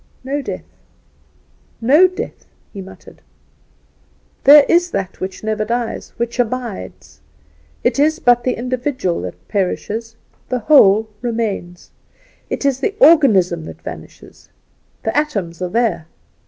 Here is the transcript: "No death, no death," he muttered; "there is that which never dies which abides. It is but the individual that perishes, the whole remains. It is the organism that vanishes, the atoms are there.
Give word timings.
"No 0.23 0.41
death, 0.41 0.65
no 1.79 2.07
death," 2.07 2.47
he 2.73 2.81
muttered; 2.81 3.21
"there 4.45 4.65
is 4.67 4.89
that 4.89 5.19
which 5.21 5.43
never 5.43 5.63
dies 5.63 6.11
which 6.17 6.39
abides. 6.39 7.21
It 7.83 7.99
is 7.99 8.17
but 8.17 8.43
the 8.43 8.55
individual 8.55 9.21
that 9.21 9.47
perishes, 9.47 10.15
the 10.49 10.57
whole 10.61 11.07
remains. 11.21 11.91
It 12.49 12.65
is 12.65 12.79
the 12.79 12.95
organism 12.99 13.65
that 13.65 13.83
vanishes, 13.83 14.49
the 15.03 15.15
atoms 15.15 15.61
are 15.61 15.69
there. 15.69 16.07